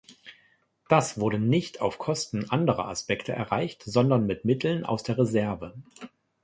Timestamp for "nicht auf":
1.37-1.99